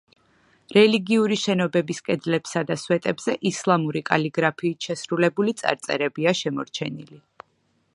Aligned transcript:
რელიგიური 0.77 1.37
შენობების 1.41 1.99
კედლებსა 2.07 2.65
და 2.71 2.79
სვეტებზე 2.85 3.37
ისლამური 3.51 4.03
კალიგრაფიით 4.11 4.89
შესრულებული 4.91 5.57
წარწერებია 5.63 6.39
შემორჩენილი. 6.45 7.25